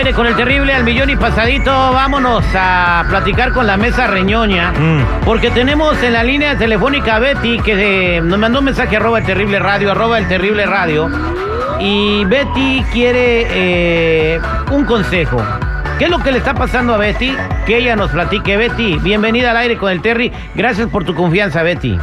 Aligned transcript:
aire 0.00 0.14
con 0.14 0.26
el 0.26 0.34
terrible 0.34 0.72
al 0.72 0.82
millón 0.82 1.10
y 1.10 1.16
pasadito. 1.16 1.70
Vámonos 1.70 2.42
a 2.54 3.04
platicar 3.10 3.52
con 3.52 3.66
la 3.66 3.76
mesa 3.76 4.06
reñoña. 4.06 4.72
Mm. 4.72 5.24
Porque 5.26 5.50
tenemos 5.50 6.02
en 6.02 6.14
la 6.14 6.24
línea 6.24 6.56
telefónica 6.56 7.16
a 7.16 7.18
Betty 7.18 7.58
que 7.58 8.16
eh, 8.16 8.20
nos 8.22 8.38
mandó 8.38 8.60
un 8.60 8.64
mensaje 8.64 8.96
arroba 8.96 9.18
el 9.18 9.26
terrible 9.26 9.58
radio, 9.58 9.90
arroba 9.90 10.18
el 10.18 10.26
terrible 10.26 10.64
radio. 10.64 11.10
Y 11.80 12.24
Betty 12.24 12.82
quiere 12.90 13.46
eh, 13.50 14.40
un 14.70 14.86
consejo. 14.86 15.36
¿Qué 15.98 16.06
es 16.06 16.10
lo 16.10 16.20
que 16.20 16.32
le 16.32 16.38
está 16.38 16.54
pasando 16.54 16.94
a 16.94 16.96
Betty? 16.96 17.36
Que 17.66 17.76
ella 17.76 17.94
nos 17.94 18.10
platique. 18.10 18.56
Betty, 18.56 18.96
bienvenida 19.00 19.50
al 19.50 19.58
aire 19.58 19.76
con 19.76 19.92
el 19.92 20.00
Terry. 20.00 20.32
Gracias 20.54 20.88
por 20.88 21.04
tu 21.04 21.14
confianza, 21.14 21.62
Betty. 21.62 21.98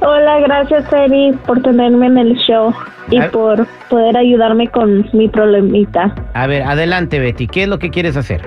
Hola, 0.00 0.38
gracias 0.40 0.92
Eri 0.92 1.32
por 1.46 1.60
tenerme 1.62 2.06
en 2.06 2.18
el 2.18 2.34
show 2.36 2.72
y 3.10 3.18
Ah. 3.18 3.28
por 3.32 3.66
poder 3.90 4.16
ayudarme 4.16 4.68
con 4.68 5.06
mi 5.12 5.28
problemita. 5.28 6.14
A 6.34 6.46
ver, 6.46 6.62
adelante, 6.62 7.18
Betty. 7.18 7.46
¿Qué 7.48 7.62
es 7.64 7.68
lo 7.68 7.78
que 7.78 7.90
quieres 7.90 8.16
hacer? 8.16 8.42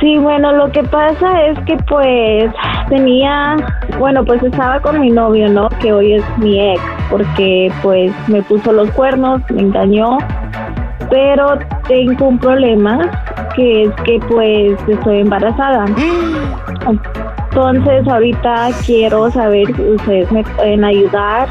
Sí, 0.00 0.18
bueno, 0.18 0.52
lo 0.52 0.70
que 0.72 0.82
pasa 0.82 1.42
es 1.46 1.58
que 1.60 1.76
pues 1.88 2.50
tenía, 2.88 3.56
bueno, 3.98 4.24
pues 4.24 4.42
estaba 4.42 4.80
con 4.80 5.00
mi 5.00 5.10
novio, 5.10 5.48
¿no? 5.48 5.68
Que 5.80 5.92
hoy 5.92 6.14
es 6.14 6.38
mi 6.38 6.60
ex, 6.72 6.80
porque 7.10 7.72
pues 7.82 8.12
me 8.28 8.42
puso 8.42 8.72
los 8.72 8.90
cuernos, 8.90 9.40
me 9.50 9.62
engañó, 9.62 10.18
pero 11.08 11.58
tengo 11.88 12.28
un 12.28 12.38
problema, 12.38 13.10
que 13.54 13.84
es 13.84 13.90
que 14.04 14.18
pues 14.28 14.78
estoy 14.88 15.20
embarazada. 15.20 15.86
Entonces 17.56 18.06
ahorita 18.06 18.68
quiero 18.84 19.30
saber 19.30 19.74
si 19.74 19.82
ustedes 19.82 20.30
me 20.30 20.44
pueden 20.44 20.84
ayudar 20.84 21.48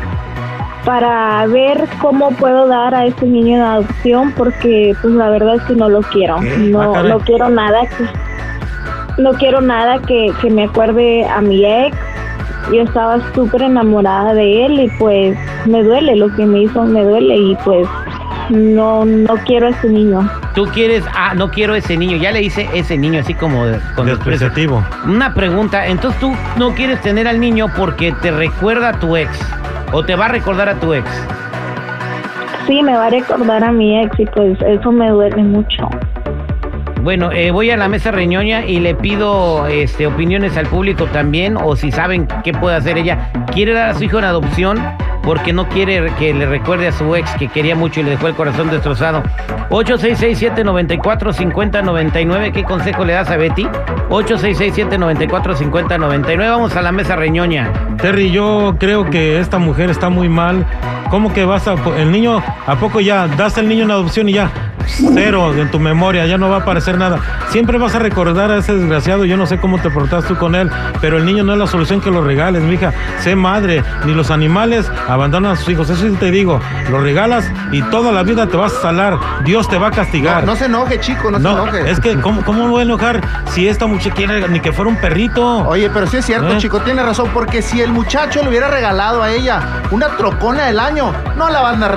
para 0.85 1.47
ver 1.47 1.87
cómo 1.99 2.29
puedo 2.29 2.67
dar 2.67 2.93
a 2.93 3.07
este 3.07 3.25
niño 3.25 3.55
en 3.55 3.63
adopción 3.63 4.31
porque 4.37 4.93
pues 5.01 5.15
la 5.15 5.31
verdad 5.31 5.55
es 5.55 5.63
que 5.63 5.73
no 5.73 5.89
lo 5.89 6.01
quiero. 6.01 6.39
No, 6.41 7.01
no 7.01 7.17
quiero 7.21 7.49
nada 7.49 7.87
que 7.87 8.05
no 9.19 9.31
quiero 9.33 9.61
nada 9.61 9.97
que, 9.97 10.31
que 10.43 10.51
me 10.51 10.65
acuerde 10.65 11.25
a 11.25 11.41
mi 11.41 11.65
ex. 11.65 11.97
Yo 12.71 12.83
estaba 12.83 13.17
súper 13.33 13.63
enamorada 13.63 14.35
de 14.35 14.63
él 14.63 14.79
y 14.81 14.89
pues 14.99 15.35
me 15.65 15.81
duele 15.81 16.17
lo 16.17 16.31
que 16.35 16.45
me 16.45 16.61
hizo, 16.61 16.83
me 16.83 17.03
duele 17.03 17.35
y 17.35 17.57
pues 17.65 17.87
no 18.49 19.05
no 19.05 19.33
quiero 19.47 19.65
a 19.65 19.69
este 19.71 19.89
niño. 19.89 20.29
Tú 20.55 20.65
quieres, 20.73 21.03
ah, 21.13 21.33
no 21.35 21.51
quiero 21.51 21.75
ese 21.75 21.97
niño. 21.97 22.15
Ya 22.17 22.31
le 22.31 22.41
hice 22.41 22.69
ese 22.73 22.97
niño 22.97 23.19
así 23.19 23.33
como 23.33 23.65
de- 23.65 23.77
con 23.95 24.05
desprecio. 24.05 24.47
Despreciativo. 24.47 24.83
Una 25.05 25.33
pregunta, 25.33 25.85
entonces 25.85 26.19
tú 26.21 26.33
no 26.57 26.73
quieres 26.73 27.01
tener 27.01 27.27
al 27.27 27.39
niño 27.41 27.67
porque 27.75 28.13
te 28.21 28.31
recuerda 28.31 28.89
a 28.89 28.99
tu 28.99 29.17
ex 29.17 29.29
o 29.91 30.03
te 30.05 30.15
va 30.15 30.25
a 30.25 30.29
recordar 30.29 30.69
a 30.69 30.75
tu 30.75 30.93
ex. 30.93 31.05
Sí, 32.67 32.81
me 32.81 32.95
va 32.95 33.07
a 33.07 33.09
recordar 33.09 33.63
a 33.63 33.71
mi 33.71 34.01
ex 34.01 34.17
y 34.19 34.25
pues 34.27 34.57
eso 34.61 34.91
me 34.91 35.09
duele 35.09 35.43
mucho. 35.43 35.89
Bueno, 37.03 37.31
eh, 37.31 37.51
voy 37.51 37.69
a 37.69 37.77
la 37.77 37.87
mesa 37.87 38.09
reñoña 38.09 38.65
y 38.65 38.79
le 38.79 38.95
pido 38.95 39.67
este, 39.67 40.07
opiniones 40.07 40.57
al 40.57 40.65
público 40.65 41.05
también 41.05 41.55
o 41.55 41.75
si 41.75 41.91
saben 41.91 42.27
qué 42.43 42.51
puede 42.53 42.77
hacer 42.77 42.97
ella. 42.97 43.29
Quiere 43.53 43.73
dar 43.73 43.89
a 43.89 43.93
su 43.93 44.05
hijo 44.05 44.17
en 44.17 44.23
adopción 44.25 44.79
porque 45.25 45.51
no 45.51 45.67
quiere 45.67 46.11
que 46.19 46.31
le 46.33 46.45
recuerde 46.45 46.87
a 46.87 46.91
su 46.91 47.15
ex 47.15 47.33
que 47.35 47.47
quería 47.47 47.75
mucho 47.75 47.99
y 47.99 48.03
le 48.03 48.11
dejó 48.11 48.27
el 48.27 48.35
corazón 48.35 48.69
destrozado. 48.69 49.23
8667-945099, 49.69 52.51
¿qué 52.51 52.63
consejo 52.63 53.03
le 53.03 53.13
das 53.13 53.31
a 53.31 53.37
Betty? 53.37 53.67
8667-945099, 54.09 56.37
vamos 56.37 56.75
a 56.75 56.81
la 56.81 56.91
mesa 56.91 57.15
reñoña. 57.15 57.71
Terry, 57.97 58.31
yo 58.31 58.75
creo 58.79 59.09
que 59.09 59.39
esta 59.39 59.57
mujer 59.57 59.89
está 59.89 60.09
muy 60.09 60.29
mal. 60.29 60.63
¿Cómo 61.09 61.33
que 61.33 61.45
vas 61.45 61.67
a... 61.67 61.73
El 61.97 62.11
niño, 62.11 62.43
¿a 62.67 62.75
poco 62.75 62.99
ya 62.99 63.27
das 63.27 63.57
el 63.57 63.67
niño 63.67 63.85
en 63.85 63.91
adopción 63.91 64.29
y 64.29 64.33
ya? 64.33 64.51
Cero 64.87 65.53
en 65.55 65.69
tu 65.71 65.79
memoria, 65.79 66.25
ya 66.25 66.37
no 66.37 66.49
va 66.49 66.57
a 66.57 66.59
aparecer 66.59 66.97
nada. 66.97 67.19
Siempre 67.49 67.77
vas 67.77 67.95
a 67.95 67.99
recordar 67.99 68.51
a 68.51 68.57
ese 68.57 68.75
desgraciado. 68.75 69.25
Yo 69.25 69.37
no 69.37 69.45
sé 69.45 69.57
cómo 69.59 69.79
te 69.79 69.89
portas 69.89 70.25
tú 70.25 70.35
con 70.35 70.55
él, 70.55 70.69
pero 71.01 71.17
el 71.17 71.25
niño 71.25 71.43
no 71.43 71.53
es 71.53 71.59
la 71.59 71.67
solución 71.67 72.01
que 72.01 72.11
lo 72.11 72.23
regales, 72.23 72.61
mija. 72.63 72.93
Sé 73.21 73.35
madre, 73.35 73.83
ni 74.05 74.13
los 74.13 74.31
animales 74.31 74.89
abandonan 75.07 75.53
a 75.53 75.55
sus 75.55 75.69
hijos. 75.69 75.89
Eso 75.89 76.01
sí 76.07 76.15
te 76.19 76.31
digo, 76.31 76.59
lo 76.89 76.99
regalas 77.01 77.49
y 77.71 77.81
toda 77.83 78.11
la 78.11 78.23
vida 78.23 78.47
te 78.47 78.57
vas 78.57 78.73
a 78.77 78.81
salar. 78.81 79.17
Dios 79.43 79.67
te 79.67 79.77
va 79.77 79.87
a 79.87 79.91
castigar. 79.91 80.41
No, 80.45 80.51
no 80.53 80.55
se 80.57 80.65
enoje, 80.65 80.99
chico, 80.99 81.31
no, 81.31 81.37
se 81.37 81.43
No, 81.43 81.63
enoje. 81.63 81.89
es 81.89 81.99
que, 81.99 82.19
¿cómo, 82.19 82.43
¿cómo 82.43 82.67
voy 82.67 82.81
a 82.81 82.83
enojar 82.83 83.21
si 83.51 83.67
esta 83.67 83.85
muchacha 83.87 84.15
quiere 84.15 84.47
ni 84.49 84.59
que 84.59 84.71
fuera 84.71 84.89
un 84.89 84.97
perrito? 84.97 85.65
Oye, 85.67 85.89
pero 85.89 86.07
sí 86.07 86.17
es 86.17 86.25
cierto, 86.25 86.53
¿Eh? 86.53 86.57
chico, 86.57 86.79
tiene 86.81 87.03
razón, 87.03 87.29
porque 87.33 87.61
si 87.61 87.81
el 87.81 87.91
muchacho 87.91 88.41
le 88.43 88.49
hubiera 88.49 88.67
regalado 88.69 89.21
a 89.21 89.31
ella 89.31 89.81
una 89.91 90.07
trocona 90.17 90.65
del 90.65 90.79
año, 90.79 91.11
no 91.37 91.49
la 91.49 91.61
van 91.61 91.83
a 91.83 91.87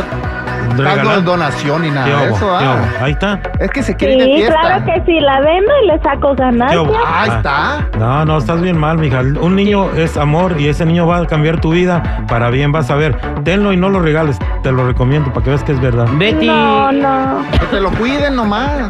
Regalar. 0.85 1.25
donación 1.25 1.83
ni 1.83 1.89
¿Qué 1.89 1.95
nada 1.95 2.21
de 2.23 2.31
eso, 2.31 2.59
¿Qué 2.59 2.65
ah. 2.65 2.77
Ahí 3.03 3.13
está. 3.13 3.41
Es 3.61 3.71
que 3.71 3.83
se 3.83 3.97
quiere 3.97 4.15
ir 4.15 4.19
de 4.21 4.25
Sí, 4.27 4.35
fiesta. 4.37 4.61
claro 4.61 4.85
que 4.85 5.03
sí, 5.07 5.21
la 5.21 5.41
vendo 5.41 5.73
y 5.83 5.87
le 5.89 5.99
saco 6.03 6.35
¿Qué 6.37 6.43
ganancias. 6.43 6.81
hubo? 6.83 6.97
Ahí 6.97 7.31
Ah. 7.31 7.37
está. 7.37 7.99
No, 7.99 8.25
no, 8.25 8.39
estás 8.39 8.61
bien 8.61 8.79
mal, 8.79 8.99
mija. 8.99 9.21
Un 9.21 9.57
niño 9.57 9.91
es 9.97 10.17
amor 10.17 10.61
y 10.61 10.69
ese 10.69 10.85
niño 10.87 11.07
va 11.07 11.19
a 11.19 11.27
cambiar 11.27 11.61
tu 11.61 11.71
vida 11.73 12.25
para 12.29 12.51
bien. 12.51 12.73
Vas 12.73 12.91
a 12.91 12.95
ver, 12.97 13.17
tenlo 13.45 13.73
y 13.73 13.77
no 13.77 13.89
lo 13.89 14.01
regales. 14.01 14.39
Te 14.63 14.73
lo 14.73 14.87
recomiendo 14.87 15.33
para 15.33 15.45
que 15.45 15.51
veas 15.51 15.65
que 15.65 15.73
es 15.73 15.81
verdad. 15.81 16.07
Betty, 16.15 16.47
No, 16.47 16.93
no. 16.93 17.43
Que 17.53 17.67
te 17.67 17.81
lo 17.81 17.91
cuiden 17.93 18.37
nomás. 18.37 18.89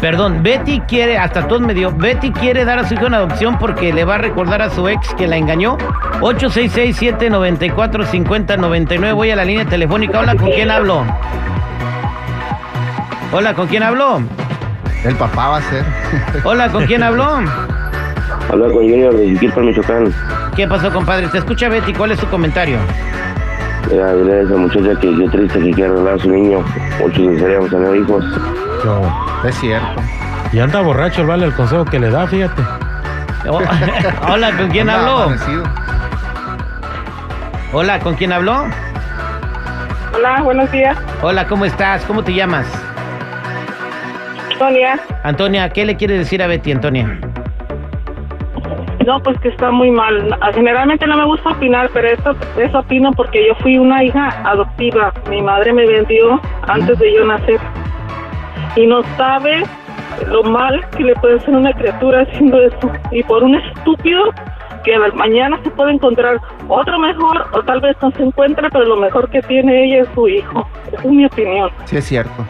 Perdón, 0.00 0.42
Betty 0.42 0.80
quiere, 0.80 1.18
hasta 1.18 1.46
todo 1.46 1.60
me 1.60 1.74
dio, 1.74 1.92
Betty 1.92 2.32
quiere 2.32 2.64
dar 2.64 2.78
a 2.78 2.88
su 2.88 2.94
hijo 2.94 3.06
en 3.06 3.12
adopción 3.14 3.58
porque 3.58 3.92
le 3.92 4.04
va 4.04 4.14
a 4.14 4.18
recordar 4.18 4.62
a 4.62 4.70
su 4.70 4.88
ex 4.88 5.12
que 5.14 5.26
la 5.26 5.36
engañó. 5.36 5.76
8667-945099, 6.20 9.14
voy 9.14 9.30
a 9.30 9.36
la 9.36 9.44
línea 9.44 9.66
telefónica. 9.66 10.20
Hola, 10.20 10.34
¿con 10.36 10.50
quién 10.50 10.70
hablo? 10.70 11.04
Hola, 13.32 13.54
¿con 13.54 13.66
quién 13.68 13.82
hablo? 13.82 14.22
El 15.04 15.14
papá 15.16 15.48
va 15.48 15.56
a 15.58 15.62
ser. 15.62 15.84
Hola, 16.44 16.70
¿con 16.70 16.86
quién 16.86 17.02
hablo? 17.02 17.24
Habla 18.50 18.68
con 18.68 18.76
Junior 18.76 19.14
de 19.16 19.32
Yuquilpan, 19.32 19.66
Michoacán. 19.66 20.14
¿Qué 20.56 20.66
pasó, 20.66 20.90
compadre? 20.90 21.28
Te 21.28 21.36
escucha 21.38 21.68
Betty, 21.68 21.92
¿cuál 21.92 22.10
es 22.12 22.18
tu 22.18 22.26
comentario? 22.26 22.78
Mira, 23.90 24.14
dile 24.14 24.34
a 24.34 24.40
esa 24.42 24.56
muchacha 24.56 24.98
que 25.00 25.14
qué 25.16 25.28
triste 25.28 25.58
que 25.60 25.70
quiere 25.72 25.90
arreglar 25.92 26.14
a 26.14 26.18
su 26.18 26.30
niño. 26.30 26.64
Muchos 27.00 27.32
desearíamos 27.32 27.70
tener 27.70 27.96
hijos. 27.96 28.24
¿Qué 28.82 28.88
hubo? 28.88 29.29
Es 29.44 29.54
cierto. 29.58 30.00
Y 30.52 30.58
anda 30.58 30.80
borracho, 30.80 31.26
vale 31.26 31.46
el 31.46 31.54
consejo 31.54 31.84
que 31.84 31.98
le 31.98 32.10
da, 32.10 32.26
fíjate. 32.26 32.62
Oh, 33.48 33.60
Hola, 34.32 34.56
¿con 34.56 34.68
quién 34.68 34.90
Anda 34.90 35.00
habló? 35.00 35.22
amanecido. 35.24 35.64
Hola, 37.72 37.98
¿con 38.00 38.14
quién 38.16 38.32
habló? 38.32 38.64
Hola, 40.14 40.42
buenos 40.42 40.70
días. 40.72 40.98
Hola, 41.22 41.46
¿cómo 41.46 41.64
estás? 41.64 42.04
¿Cómo 42.04 42.22
te 42.22 42.34
llamas? 42.34 42.66
Sonia. 44.58 45.00
Antonia, 45.22 45.70
¿qué 45.70 45.86
le 45.86 45.96
quieres 45.96 46.18
decir 46.18 46.42
a 46.42 46.46
Betty, 46.46 46.72
Antonia? 46.72 47.18
No, 49.06 49.22
pues 49.22 49.40
que 49.40 49.48
está 49.48 49.70
muy 49.70 49.90
mal. 49.90 50.36
Generalmente 50.54 51.06
no 51.06 51.16
me 51.16 51.24
gusta 51.24 51.50
opinar, 51.50 51.88
pero 51.94 52.08
esto, 52.08 52.36
eso 52.58 52.80
opino 52.80 53.10
porque 53.12 53.46
yo 53.48 53.54
fui 53.62 53.78
una 53.78 54.04
hija 54.04 54.28
adoptiva. 54.44 55.12
Mi 55.30 55.40
madre 55.40 55.72
me 55.72 55.86
vendió 55.86 56.38
antes 56.68 56.98
de 56.98 57.14
yo 57.14 57.24
nacer. 57.24 57.58
Y 58.76 58.86
no 58.86 59.02
sabe 59.16 59.62
lo 60.28 60.42
mal 60.44 60.80
que 60.96 61.04
le 61.04 61.14
puede 61.16 61.36
hacer 61.36 61.54
una 61.54 61.72
criatura 61.72 62.22
haciendo 62.22 62.60
eso. 62.62 62.90
Y 63.10 63.22
por 63.24 63.42
un 63.42 63.54
estúpido 63.56 64.22
que 64.84 64.98
mañana 65.14 65.58
se 65.62 65.70
puede 65.70 65.92
encontrar 65.92 66.38
otro 66.68 66.98
mejor 66.98 67.46
o 67.52 67.62
tal 67.62 67.80
vez 67.80 67.96
no 68.00 68.10
se 68.12 68.22
encuentre, 68.22 68.68
pero 68.70 68.84
lo 68.86 68.96
mejor 68.96 69.28
que 69.30 69.42
tiene 69.42 69.84
ella 69.84 70.02
es 70.02 70.08
su 70.14 70.26
hijo. 70.28 70.66
Esa 70.92 71.02
es 71.02 71.10
mi 71.10 71.24
opinión. 71.26 71.70
Sí, 71.84 71.96
es 71.98 72.04
cierto. 72.04 72.46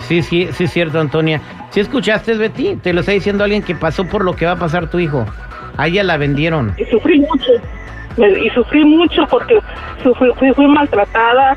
Sí, 0.00 0.22
sí, 0.22 0.48
sí 0.52 0.64
es 0.64 0.70
cierto, 0.72 0.98
Antonia. 1.00 1.40
¿Sí 1.70 1.80
escuchaste, 1.80 2.34
Betty? 2.34 2.76
Te 2.76 2.92
lo 2.92 3.00
está 3.00 3.12
diciendo 3.12 3.44
alguien 3.44 3.62
que 3.62 3.74
pasó 3.74 4.04
por 4.06 4.24
lo 4.24 4.34
que 4.34 4.46
va 4.46 4.52
a 4.52 4.56
pasar 4.56 4.88
tu 4.90 4.98
hijo. 4.98 5.24
A 5.76 5.86
ella 5.88 6.02
la 6.04 6.16
vendieron. 6.16 6.74
y 6.78 6.84
sufrí 6.86 7.20
mucho 7.20 7.50
Me- 8.16 8.28
y 8.30 8.48
sufrí 8.50 8.84
mucho 8.84 9.26
porque 9.28 9.58
sufrí- 10.04 10.32
fui, 10.36 10.52
fui 10.52 10.68
maltratada 10.68 11.56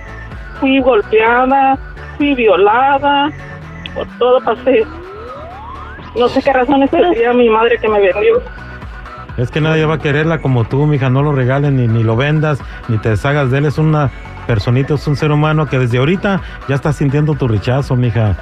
fui 0.59 0.79
golpeada 0.79 1.77
fui 2.17 2.33
violada 2.33 3.29
por 3.93 4.07
todo 4.17 4.39
pasé 4.41 4.85
no 6.17 6.27
sé 6.27 6.41
qué 6.41 6.51
razones 6.51 6.89
tenía 6.89 7.31
mi 7.33 7.47
madre 7.49 7.77
que 7.77 7.87
me 7.87 7.99
vendió 7.99 8.41
Es 9.37 9.51
que 9.51 9.61
nadie 9.61 9.85
va 9.85 9.95
a 9.95 9.99
quererla 9.99 10.39
como 10.39 10.65
tú, 10.65 10.87
mija. 10.87 11.11
No 11.11 11.21
lo 11.21 11.31
regales 11.31 11.71
ni, 11.71 11.87
ni 11.87 12.03
lo 12.03 12.15
vendas, 12.15 12.59
ni 12.87 12.97
te 12.97 13.09
deshagas 13.09 13.51
de 13.51 13.59
él. 13.59 13.65
Es 13.65 13.77
una 13.77 14.09
personita, 14.47 14.95
es 14.95 15.07
un 15.07 15.15
ser 15.15 15.31
humano 15.31 15.67
que 15.67 15.77
desde 15.77 15.99
ahorita 15.99 16.41
ya 16.67 16.75
está 16.75 16.91
sintiendo 16.91 17.35
tu 17.35 17.47
rechazo, 17.47 17.95
mija. 17.95 18.35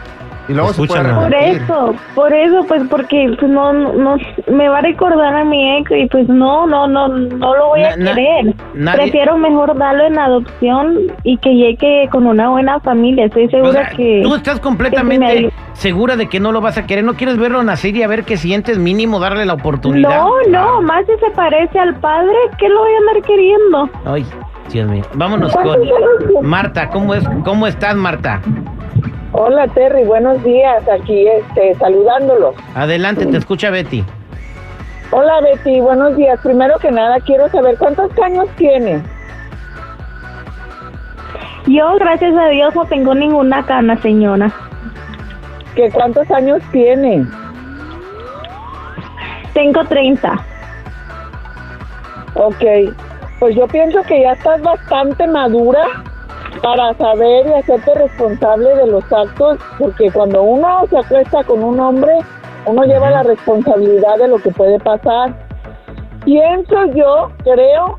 Y 0.47 0.53
luego 0.53 0.73
se 0.73 0.85
puede. 0.85 1.13
Por 1.13 1.33
eso, 1.33 1.95
por 2.13 2.33
eso, 2.33 2.65
pues 2.67 2.83
porque 2.89 3.35
pues, 3.39 3.51
no, 3.51 3.73
no, 3.73 4.15
me 4.51 4.69
va 4.69 4.77
a 4.77 4.81
recordar 4.81 5.35
a 5.35 5.43
mi 5.43 5.77
ex 5.77 5.89
y 5.91 6.05
pues 6.07 6.27
no, 6.29 6.67
no, 6.67 6.87
no, 6.87 7.07
no 7.07 7.55
lo 7.55 7.67
voy 7.69 7.83
a 7.83 7.95
Na- 7.95 8.05
na- 8.05 8.13
querer. 8.15 8.53
nadie- 8.75 9.01
Prefiero 9.03 9.37
mejor 9.37 9.75
darlo 9.77 10.05
en 10.05 10.19
adopción 10.19 10.97
y 11.23 11.37
que 11.37 11.49
llegue 11.55 12.07
con 12.11 12.27
una 12.27 12.49
buena 12.49 12.79
familia. 12.79 13.25
Estoy 13.25 13.45
O 13.45 13.49
segura 13.49 13.71
sea, 13.71 13.89
que... 13.95 14.21
tú 14.23 14.35
estás 14.35 14.59
completamente 14.59 15.41
me- 15.43 15.51
segura 15.73 16.15
de 16.15 16.27
que 16.29 16.39
no 16.39 16.51
lo 16.51 16.61
vas 16.61 16.77
a 16.77 16.85
querer. 16.85 17.03
¿No 17.03 17.15
quieres 17.15 17.37
verlo 17.37 17.63
nacer 17.63 17.95
y 17.95 18.03
a 18.03 18.07
ver 18.07 18.23
qué 18.23 18.37
sientes 18.37 18.77
mínimo 18.77 19.19
darle 19.19 19.45
la 19.45 19.53
oportunidad? 19.53 20.17
No, 20.19 20.31
no, 20.49 20.81
más 20.81 21.05
si 21.07 21.13
se 21.25 21.31
parece 21.31 21.79
al 21.79 21.95
padre, 21.95 22.35
¿qué 22.59 22.69
lo 22.69 22.79
voy 22.81 22.91
a 22.93 22.97
andar 22.99 23.21
queriendo? 23.23 23.89
Ay, 24.05 24.25
Dios 24.71 24.87
mío. 24.87 25.03
Vámonos 25.15 25.53
con 25.55 25.79
Marta. 26.43 26.89
¿Cómo, 26.89 27.13
es, 27.15 27.23
¿Cómo 27.43 27.65
estás, 27.67 27.95
Marta? 27.95 28.41
Hola 29.37 29.67
Terry, 29.67 30.05
buenos 30.05 30.41
días, 30.45 30.87
aquí 30.87 31.27
este, 31.27 31.75
saludándolos. 31.75 32.55
Adelante, 32.73 33.25
te 33.25 33.35
escucha 33.35 33.69
Betty. 33.69 34.01
Hola 35.11 35.41
Betty, 35.41 35.81
buenos 35.81 36.15
días. 36.15 36.39
Primero 36.41 36.79
que 36.79 36.89
nada 36.89 37.19
quiero 37.19 37.49
saber 37.49 37.77
cuántos 37.77 38.17
años 38.19 38.47
tiene. 38.55 39.03
Yo, 41.67 41.95
gracias 41.95 42.33
a 42.33 42.47
Dios, 42.47 42.73
no 42.75 42.85
tengo 42.85 43.13
ninguna 43.13 43.65
cana, 43.65 44.01
señora. 44.01 44.53
¿Que 45.75 45.91
cuántos 45.91 46.31
años 46.31 46.61
tiene? 46.71 47.27
Tengo 49.53 49.83
30. 49.83 50.31
Ok, 52.35 52.63
pues 53.39 53.53
yo 53.53 53.67
pienso 53.67 54.01
que 54.03 54.21
ya 54.21 54.31
estás 54.31 54.61
bastante 54.61 55.27
madura 55.27 55.85
para 56.61 56.93
saber 56.95 57.47
y 57.47 57.53
hacerte 57.53 57.93
responsable 57.95 58.75
de 58.75 58.87
los 58.87 59.11
actos, 59.11 59.59
porque 59.77 60.11
cuando 60.11 60.41
uno 60.43 60.85
se 60.89 60.97
acuesta 60.97 61.43
con 61.43 61.63
un 61.63 61.79
hombre, 61.79 62.13
uno 62.65 62.83
lleva 62.83 63.09
la 63.11 63.23
responsabilidad 63.23 64.17
de 64.17 64.27
lo 64.27 64.37
que 64.37 64.51
puede 64.51 64.79
pasar. 64.79 65.33
Pienso 66.23 66.85
yo, 66.93 67.29
creo 67.43 67.97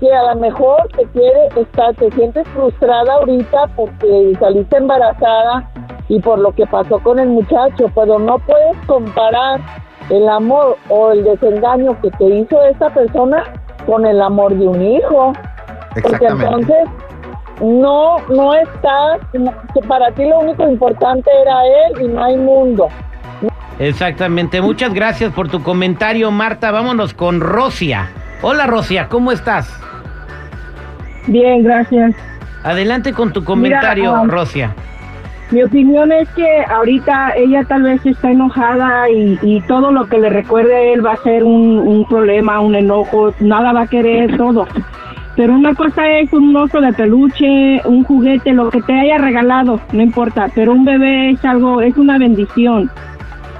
que 0.00 0.12
a 0.12 0.34
lo 0.34 0.40
mejor 0.40 0.88
te 0.96 1.04
quiere 1.06 1.48
estar, 1.56 1.94
te 1.94 2.10
sientes 2.12 2.46
frustrada 2.48 3.14
ahorita 3.14 3.66
porque 3.76 4.34
saliste 4.38 4.76
embarazada 4.76 5.70
y 6.08 6.20
por 6.20 6.38
lo 6.38 6.52
que 6.52 6.66
pasó 6.66 6.98
con 7.00 7.18
el 7.18 7.28
muchacho, 7.28 7.90
pero 7.94 8.18
no 8.18 8.38
puedes 8.38 8.76
comparar 8.86 9.60
el 10.10 10.28
amor 10.28 10.76
o 10.88 11.12
el 11.12 11.24
desengaño 11.24 12.00
que 12.00 12.10
te 12.12 12.24
hizo 12.24 12.62
esta 12.64 12.90
persona 12.90 13.44
con 13.86 14.06
el 14.06 14.20
amor 14.22 14.54
de 14.54 14.68
un 14.68 14.82
hijo. 14.82 15.32
Porque 16.02 16.26
entonces 16.26 16.88
no, 17.60 18.18
no 18.28 18.54
estás, 18.54 19.20
que 19.32 19.80
para 19.86 20.10
ti 20.12 20.24
lo 20.24 20.40
único 20.40 20.68
importante 20.68 21.30
era 21.42 21.60
él 21.64 22.04
y 22.04 22.08
no 22.08 22.22
hay 22.22 22.36
mundo. 22.36 22.88
Exactamente. 23.78 24.60
Muchas 24.60 24.92
gracias 24.94 25.32
por 25.32 25.48
tu 25.48 25.62
comentario, 25.62 26.30
Marta. 26.30 26.70
Vámonos 26.70 27.14
con 27.14 27.40
Rosia. 27.40 28.08
Hola, 28.42 28.66
Rosia, 28.66 29.08
¿cómo 29.08 29.32
estás? 29.32 29.68
Bien, 31.26 31.62
gracias. 31.62 32.14
Adelante 32.62 33.12
con 33.12 33.32
tu 33.32 33.44
comentario, 33.44 34.10
Mira, 34.10 34.22
um, 34.22 34.28
Rosia. 34.28 34.74
Mi 35.50 35.62
opinión 35.62 36.10
es 36.10 36.28
que 36.30 36.64
ahorita 36.68 37.34
ella 37.36 37.64
tal 37.64 37.82
vez 37.82 38.04
está 38.04 38.30
enojada 38.30 39.08
y, 39.10 39.38
y 39.42 39.60
todo 39.62 39.92
lo 39.92 40.06
que 40.06 40.18
le 40.18 40.28
recuerde 40.28 40.74
a 40.74 40.80
él 40.92 41.06
va 41.06 41.12
a 41.12 41.16
ser 41.18 41.44
un, 41.44 41.78
un 41.78 42.04
problema, 42.08 42.58
un 42.60 42.74
enojo, 42.74 43.32
nada 43.38 43.72
va 43.72 43.82
a 43.82 43.86
querer, 43.86 44.36
todo. 44.36 44.66
Pero 45.36 45.54
una 45.54 45.74
cosa 45.74 46.08
es 46.18 46.32
un 46.32 46.56
oso 46.56 46.80
de 46.80 46.94
peluche, 46.94 47.82
un 47.84 48.04
juguete, 48.04 48.54
lo 48.54 48.70
que 48.70 48.80
te 48.80 48.94
haya 48.94 49.18
regalado, 49.18 49.78
no 49.92 50.02
importa. 50.02 50.48
Pero 50.54 50.72
un 50.72 50.86
bebé 50.86 51.30
es 51.30 51.44
algo, 51.44 51.82
es 51.82 51.96
una 51.98 52.16
bendición. 52.18 52.90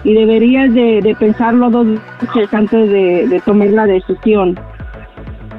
Y 0.03 0.15
deberías 0.15 0.73
de, 0.73 1.03
de 1.03 1.15
pensarlo 1.15 1.69
dos 1.69 1.87
veces 1.87 2.55
antes 2.55 2.89
de, 2.89 3.29
de 3.29 3.41
tomar 3.41 3.69
la 3.69 3.87
decisión. 3.87 4.59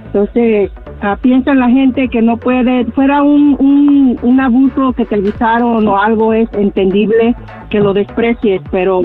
Entonces, 0.08 0.72
ah, 1.02 1.18
piensa 1.22 1.52
en 1.52 1.60
la 1.60 1.70
gente 1.70 2.08
que 2.08 2.24
no 2.24 2.38
puede, 2.38 2.86
fuera 2.86 3.22
un, 3.22 3.56
un, 3.60 4.18
un 4.24 4.40
abuso 4.40 4.94
que 4.94 5.06
te 5.06 5.16
avisaron 5.16 5.88
o 5.88 6.02
algo 6.02 6.34
es 6.34 6.50
entendible 6.54 7.36
que 7.70 7.80
lo 7.80 7.94
desprecies, 7.94 8.62
pero 8.72 9.02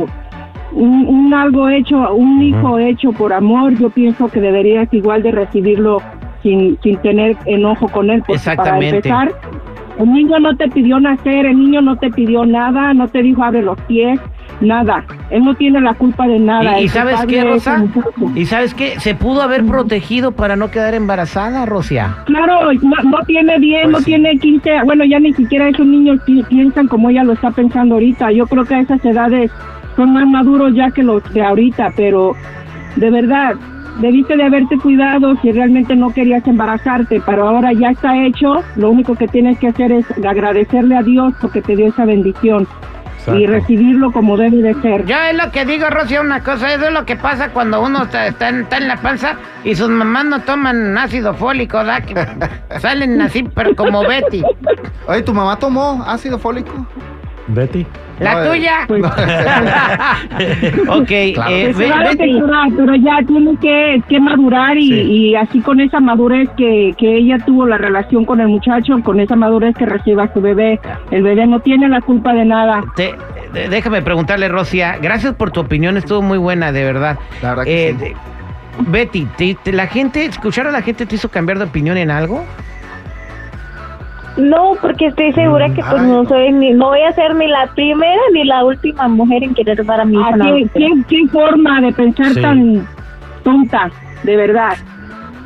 un, 0.72 1.06
un 1.06 1.34
algo 1.34 1.68
hecho, 1.68 2.14
un 2.14 2.40
hijo 2.40 2.78
hecho 2.78 3.12
por 3.12 3.34
amor, 3.34 3.74
yo 3.74 3.90
pienso 3.90 4.28
que 4.28 4.40
deberías 4.40 4.88
igual 4.94 5.22
de 5.22 5.32
recibirlo 5.32 5.98
sin, 6.42 6.78
sin 6.82 6.96
tener 6.98 7.36
enojo 7.46 7.88
con 7.88 8.10
él. 8.10 8.20
Porque 8.20 8.34
Exactamente. 8.34 9.08
Para 9.08 9.22
empezar, 9.30 9.50
el 9.98 10.12
niño 10.12 10.38
no 10.38 10.56
te 10.56 10.68
pidió 10.68 10.98
nacer, 11.00 11.46
el 11.46 11.58
niño 11.58 11.80
no 11.82 11.96
te 11.96 12.10
pidió 12.10 12.44
nada, 12.46 12.94
no 12.94 13.08
te 13.08 13.22
dijo 13.22 13.42
abre 13.44 13.62
los 13.62 13.78
pies, 13.82 14.18
nada. 14.60 15.04
Él 15.30 15.44
no 15.44 15.54
tiene 15.54 15.80
la 15.80 15.94
culpa 15.94 16.26
de 16.26 16.38
nada. 16.38 16.80
¿Y, 16.80 16.88
sabes 16.88 17.20
qué, 17.26 17.44
Rosa? 17.44 17.84
¿Y 18.34 18.46
sabes 18.46 18.74
qué? 18.74 18.98
Se 19.00 19.14
pudo 19.14 19.42
haber 19.42 19.64
protegido 19.64 20.32
para 20.32 20.56
no 20.56 20.70
quedar 20.70 20.94
embarazada, 20.94 21.66
Rosia. 21.66 22.16
Claro, 22.26 22.72
no, 22.72 23.10
no 23.10 23.18
tiene 23.26 23.58
10, 23.58 23.82
Pues 23.82 23.92
no 23.92 23.98
sí. 23.98 24.04
tiene 24.06 24.38
15, 24.38 24.82
bueno, 24.84 25.04
ya 25.04 25.18
ni 25.20 25.32
siquiera 25.34 25.68
esos 25.68 25.86
niños 25.86 26.20
pi- 26.24 26.42
piensan 26.44 26.88
como 26.88 27.10
ella 27.10 27.24
lo 27.24 27.32
está 27.34 27.50
pensando 27.50 27.94
ahorita. 27.94 28.30
Yo 28.32 28.46
creo 28.46 28.64
que 28.64 28.74
a 28.76 28.80
esas 28.80 29.04
edades 29.04 29.50
son 29.96 30.12
más 30.14 30.26
maduros 30.26 30.74
ya 30.74 30.90
que 30.90 31.02
los 31.02 31.22
de 31.34 31.42
ahorita, 31.42 31.90
pero 31.96 32.34
de 32.96 33.10
verdad, 33.10 33.54
debiste 34.00 34.36
de 34.36 34.44
haberte 34.44 34.78
cuidado 34.78 35.34
si 35.42 35.52
realmente 35.52 35.96
no 35.96 36.12
querías 36.12 36.46
embarazarte, 36.46 37.20
pero 37.24 37.48
ahora 37.48 37.72
ya 37.72 37.90
está 37.90 38.16
hecho, 38.24 38.62
lo 38.76 38.90
único 38.90 39.14
que 39.14 39.28
tienes 39.28 39.58
que 39.58 39.68
hacer 39.68 39.92
es 39.92 40.06
agradecerle 40.24 40.96
a 40.96 41.02
Dios 41.02 41.34
porque 41.40 41.62
te 41.62 41.76
dio 41.76 41.86
esa 41.86 42.04
bendición 42.04 42.66
y 43.28 43.46
recibirlo 43.46 44.10
como 44.10 44.36
debe 44.36 44.56
de 44.56 44.74
ser. 44.82 45.06
Yo 45.06 45.16
es 45.16 45.36
lo 45.36 45.52
que 45.52 45.64
digo, 45.64 45.88
Rosia, 45.90 46.20
una 46.20 46.42
cosa, 46.42 46.74
eso 46.74 46.86
es 46.86 46.92
lo 46.92 47.06
que 47.06 47.16
pasa 47.16 47.50
cuando 47.50 47.80
uno 47.82 48.04
está, 48.04 48.26
está 48.26 48.48
en, 48.48 48.62
está 48.62 48.78
en 48.78 48.88
la 48.88 48.96
panza 48.96 49.36
y 49.64 49.74
sus 49.74 49.88
mamás 49.88 50.24
no 50.24 50.40
toman 50.40 50.98
ácido 50.98 51.34
fólico, 51.34 51.84
¿da? 51.84 52.00
Que 52.00 52.14
salen 52.80 53.20
así, 53.20 53.44
pero 53.54 53.76
como 53.76 54.02
Betty. 54.02 54.42
Oye, 55.06 55.22
¿tu 55.22 55.32
mamá 55.32 55.56
tomó 55.56 56.02
ácido 56.06 56.38
fólico? 56.38 56.86
Betty. 57.54 57.86
¿La 58.20 58.34
No, 58.34 58.42
eh. 58.44 58.48
tuya? 58.50 58.74
Pues, 58.86 59.02
ok, 60.88 61.34
Claro. 61.34 61.50
eh, 61.54 61.72
Be- 61.76 61.86
Claro 61.86 62.10
Betty, 62.10 62.32
llorar, 62.32 62.68
pero 62.76 62.94
ya 62.96 63.18
tiene 63.26 63.56
que, 63.60 64.02
que 64.08 64.20
madurar 64.20 64.76
y, 64.76 64.88
Sí. 64.88 65.00
y 65.00 65.34
así 65.34 65.60
con 65.60 65.80
esa 65.80 66.00
madurez 66.00 66.48
que, 66.56 66.92
que 66.98 67.16
ella 67.18 67.38
tuvo 67.44 67.66
la 67.66 67.78
relación 67.78 68.24
con 68.24 68.40
el 68.40 68.48
muchacho, 68.48 68.94
con 69.02 69.20
esa 69.20 69.36
madurez 69.36 69.74
que 69.76 69.86
reciba 69.86 70.24
a 70.24 70.32
su 70.32 70.40
bebé. 70.40 70.80
El 71.10 71.22
bebé 71.22 71.46
no 71.46 71.60
tiene 71.60 71.88
la 71.88 72.00
culpa 72.00 72.32
de 72.32 72.44
nada. 72.44 72.82
te- 72.96 73.14
de- 73.52 73.68
déjame 73.68 74.02
preguntarle, 74.02 74.48
Rosia, 74.48 74.98
gracias 75.00 75.34
por 75.34 75.50
tu 75.50 75.60
opinión, 75.60 75.96
estuvo 75.96 76.22
muy 76.22 76.38
buena, 76.38 76.72
de 76.72 76.84
verdad. 76.84 77.18
La 77.42 77.50
verdad 77.50 77.64
que 77.64 77.88
Eh, 77.88 77.92
sí. 77.98 78.04
de- 78.04 78.16
Betty, 78.86 79.26
te- 79.36 79.56
te- 79.62 79.72
¿la 79.72 79.86
gente, 79.86 80.24
escuchar 80.24 80.66
a 80.66 80.70
la 80.70 80.80
gente 80.82 81.04
te 81.06 81.14
hizo 81.16 81.28
cambiar 81.28 81.58
de 81.58 81.64
opinión 81.64 81.96
en 81.98 82.10
algo? 82.10 82.44
No, 84.36 84.72
porque 84.80 85.06
estoy 85.08 85.32
segura 85.32 85.68
que 85.68 85.82
pues 85.82 86.00
Ay. 86.00 86.06
no 86.06 86.24
soy 86.26 86.52
ni, 86.52 86.72
no 86.72 86.86
voy 86.86 87.02
a 87.02 87.12
ser 87.12 87.34
ni 87.34 87.46
la 87.48 87.66
primera 87.74 88.20
ni 88.32 88.44
la 88.44 88.64
última 88.64 89.06
mujer 89.08 89.42
en 89.44 89.54
querer 89.54 89.84
dar 89.84 90.00
a 90.00 90.04
mi 90.04 90.14
hija 90.18 90.30
Ah, 90.34 90.38
¿qué, 90.54 90.68
qué- 90.74 91.02
qué 91.08 91.28
forma 91.30 91.80
de 91.82 91.92
pensar 91.92 92.32
Sí. 92.32 92.40
tan 92.40 92.88
tonta, 93.44 93.90
de 94.22 94.36
verdad. 94.36 94.74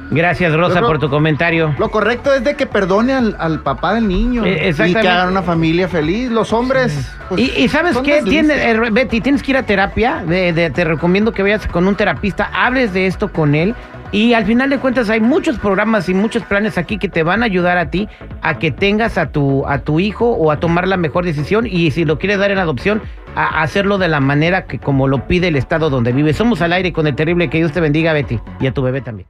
Gracias, 0.08 0.54
Rosa, 0.54 0.80
por 0.82 1.00
tu 1.00 1.10
comentario. 1.10 1.74
Lo 1.80 1.90
correcto 1.90 2.32
es 2.32 2.44
de 2.44 2.54
que 2.54 2.64
perdone 2.66 3.12
al, 3.12 3.34
al 3.40 3.60
papá 3.64 3.92
del 3.94 4.06
niño 4.06 4.44
Eh, 4.46 4.70
y 4.72 4.94
que 4.94 4.98
hagan 5.08 5.30
una 5.30 5.42
familia 5.42 5.88
feliz. 5.88 6.30
Los 6.30 6.52
hombres. 6.52 7.12
pues, 7.28 7.40
Y, 7.40 7.64
y 7.64 7.68
sabes 7.68 7.98
qué, 7.98 8.22
deslices. 8.22 8.46
Tiene- 8.56 8.70
eh, 8.86 8.90
Betty, 8.92 9.20
tienes 9.20 9.42
que 9.42 9.50
ir 9.50 9.56
a 9.56 9.64
terapia. 9.64 10.22
De- 10.24 10.52
de- 10.52 10.70
te 10.70 10.84
recomiendo 10.84 11.32
que 11.32 11.42
vayas 11.42 11.66
con 11.66 11.88
un 11.88 11.96
terapista, 11.96 12.48
hables 12.54 12.92
de 12.94 13.08
esto 13.08 13.32
con 13.32 13.56
él. 13.56 13.74
Y 14.12 14.34
al 14.34 14.44
final 14.44 14.70
de 14.70 14.78
cuentas 14.78 15.10
hay 15.10 15.20
muchos 15.20 15.58
programas 15.58 16.08
y 16.08 16.14
muchos 16.14 16.42
planes 16.44 16.78
aquí 16.78 16.98
que 16.98 17.08
te 17.08 17.22
van 17.22 17.42
a 17.42 17.46
ayudar 17.46 17.78
a 17.78 17.90
ti 17.90 18.08
a 18.42 18.58
que 18.58 18.70
tengas 18.70 19.18
a 19.18 19.30
tu, 19.30 19.66
a 19.66 19.78
tu 19.78 20.00
hijo 20.00 20.30
o 20.30 20.50
a 20.50 20.60
tomar 20.60 20.86
la 20.86 20.96
mejor 20.96 21.24
decisión. 21.24 21.66
Y 21.66 21.90
si 21.90 22.04
lo 22.04 22.18
quieres 22.18 22.38
dar 22.38 22.50
en 22.50 22.58
adopción, 22.58 23.02
a 23.36 23.62
hacerlo 23.62 23.98
de 23.98 24.08
la 24.08 24.20
manera 24.20 24.64
que 24.64 24.78
como 24.78 25.06
lo 25.08 25.28
pide 25.28 25.48
el 25.48 25.56
estado 25.56 25.90
donde 25.90 26.12
vive. 26.12 26.32
Somos 26.32 26.62
al 26.62 26.72
aire 26.72 26.92
con 26.92 27.06
el 27.06 27.14
terrible. 27.14 27.50
Que 27.50 27.58
Dios 27.58 27.72
te 27.72 27.80
bendiga, 27.80 28.12
Betty, 28.12 28.40
y 28.60 28.66
a 28.66 28.72
tu 28.72 28.82
bebé 28.82 29.02
también. 29.02 29.24